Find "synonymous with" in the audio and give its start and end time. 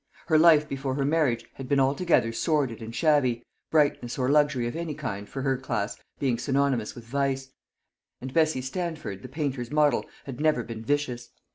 6.39-7.03